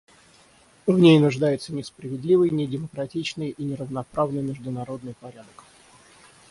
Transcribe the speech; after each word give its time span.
В 0.87 0.97
ней 0.97 1.19
нуждается 1.19 1.75
несправедливый, 1.75 2.49
недемократичный 2.49 3.49
и 3.51 3.63
неравноправный 3.63 4.41
международный 4.41 5.13
порядок. 5.13 5.63